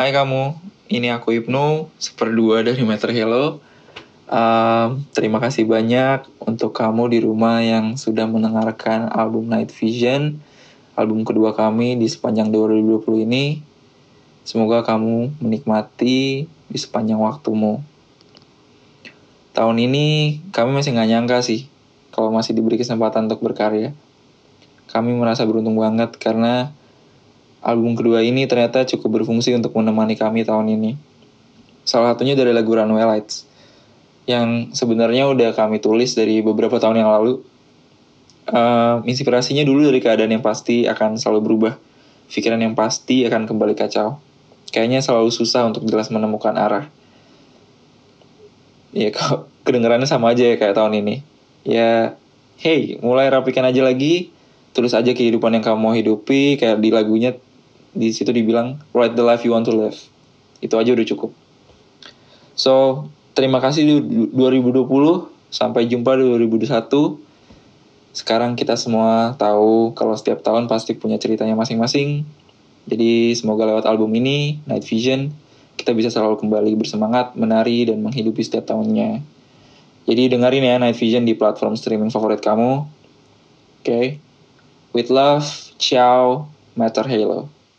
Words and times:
Hai 0.00 0.16
kamu, 0.16 0.56
ini 0.88 1.12
aku 1.12 1.36
Ibnu, 1.36 1.92
seperdua 2.00 2.64
dari 2.64 2.80
Meter 2.88 3.12
Hello. 3.12 3.60
Um, 4.32 5.04
terima 5.12 5.44
kasih 5.44 5.68
banyak 5.68 6.24
untuk 6.40 6.72
kamu 6.72 7.12
di 7.12 7.18
rumah 7.20 7.60
yang 7.60 8.00
sudah 8.00 8.24
mendengarkan 8.24 9.12
album 9.12 9.52
Night 9.52 9.68
Vision, 9.76 10.40
album 10.96 11.28
kedua 11.28 11.52
kami 11.52 12.00
di 12.00 12.08
sepanjang 12.08 12.48
2020 12.48 13.28
ini. 13.28 13.60
Semoga 14.40 14.88
kamu 14.88 15.36
menikmati 15.36 16.48
di 16.48 16.78
sepanjang 16.80 17.20
waktumu. 17.20 17.84
Tahun 19.52 19.76
ini 19.76 20.40
kami 20.48 20.80
masih 20.80 20.96
nggak 20.96 21.10
nyangka 21.12 21.44
sih 21.44 21.68
kalau 22.08 22.32
masih 22.32 22.56
diberi 22.56 22.80
kesempatan 22.80 23.28
untuk 23.28 23.44
berkarya. 23.44 23.92
Kami 24.88 25.12
merasa 25.12 25.44
beruntung 25.44 25.76
banget 25.76 26.16
karena 26.16 26.72
album 27.60 27.92
kedua 27.92 28.24
ini 28.24 28.48
ternyata 28.48 28.88
cukup 28.88 29.22
berfungsi 29.22 29.52
untuk 29.52 29.76
menemani 29.76 30.16
kami 30.16 30.44
tahun 30.44 30.72
ini. 30.72 30.96
Salah 31.84 32.12
satunya 32.16 32.36
dari 32.36 32.52
lagu 32.52 32.72
Runway 32.72 33.04
Lights, 33.04 33.44
yang 34.28 34.72
sebenarnya 34.72 35.28
udah 35.28 35.52
kami 35.52 35.80
tulis 35.80 36.16
dari 36.16 36.40
beberapa 36.40 36.80
tahun 36.80 37.04
yang 37.04 37.10
lalu. 37.10 37.40
Uh, 38.50 39.04
inspirasinya 39.06 39.62
dulu 39.62 39.86
dari 39.86 40.02
keadaan 40.02 40.32
yang 40.32 40.42
pasti 40.42 40.88
akan 40.88 41.20
selalu 41.20 41.40
berubah. 41.44 41.74
Pikiran 42.30 42.62
yang 42.62 42.78
pasti 42.78 43.26
akan 43.26 43.46
kembali 43.46 43.74
kacau. 43.74 44.22
Kayaknya 44.70 45.02
selalu 45.02 45.34
susah 45.34 45.66
untuk 45.66 45.82
jelas 45.90 46.14
menemukan 46.14 46.54
arah. 46.54 46.86
Ya, 48.94 49.10
kok 49.16 49.50
kedengarannya 49.66 50.06
sama 50.06 50.32
aja 50.32 50.46
ya 50.46 50.56
kayak 50.56 50.78
tahun 50.78 51.02
ini. 51.02 51.14
Ya, 51.66 52.16
hey, 52.56 52.96
mulai 53.02 53.28
rapikan 53.28 53.66
aja 53.66 53.82
lagi, 53.82 54.32
tulis 54.72 54.94
aja 54.94 55.10
kehidupan 55.10 55.58
yang 55.58 55.64
kamu 55.66 55.78
mau 55.78 55.92
hidupi, 55.92 56.56
kayak 56.56 56.80
di 56.80 56.88
lagunya 56.94 57.36
di 57.90 58.14
situ 58.14 58.30
dibilang 58.30 58.78
write 58.94 59.18
the 59.18 59.24
life 59.24 59.42
you 59.42 59.52
want 59.54 59.66
to 59.66 59.74
live. 59.74 59.96
Itu 60.62 60.76
aja 60.76 60.94
udah 60.94 61.06
cukup. 61.06 61.30
So 62.54 63.06
terima 63.34 63.58
kasih 63.58 63.86
di 63.86 63.94
2020 64.34 64.86
sampai 65.50 65.90
jumpa 65.90 66.14
di 66.18 66.24
2021 66.46 67.30
sekarang 68.10 68.58
kita 68.58 68.74
semua 68.74 69.38
tahu 69.38 69.94
kalau 69.94 70.18
setiap 70.18 70.42
tahun 70.42 70.66
pasti 70.66 70.98
punya 70.98 71.18
ceritanya 71.18 71.54
masing-masing. 71.54 72.26
Jadi 72.90 73.38
semoga 73.38 73.66
lewat 73.68 73.86
album 73.86 74.10
ini 74.18 74.58
Night 74.66 74.82
Vision 74.86 75.30
kita 75.78 75.96
bisa 75.96 76.12
selalu 76.12 76.36
kembali 76.44 76.76
bersemangat 76.76 77.32
menari 77.38 77.88
dan 77.88 78.02
menghidupi 78.04 78.44
setiap 78.44 78.68
tahunnya. 78.68 79.22
Jadi 80.04 80.22
dengerin 80.32 80.64
ya 80.66 80.76
Night 80.76 80.98
Vision 80.98 81.22
di 81.24 81.38
platform 81.38 81.78
streaming 81.78 82.10
favorit 82.10 82.42
kamu. 82.42 82.84
Oke? 83.80 83.86
Okay? 83.86 84.06
with 84.92 85.10
love 85.10 85.46
ciao 85.78 86.50
matter 86.74 87.06
halo 87.06 87.59